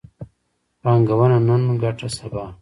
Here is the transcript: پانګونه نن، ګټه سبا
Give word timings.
پانګونه 0.81 1.37
نن، 1.47 1.63
ګټه 1.81 2.07
سبا 2.17 2.43